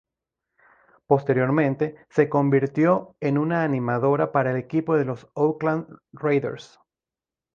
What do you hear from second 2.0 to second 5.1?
se convirtió en una animadora para el equipo de